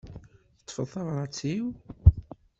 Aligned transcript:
Teṭṭfeḍ 0.57 0.85
tabrat-iw? 0.93 1.65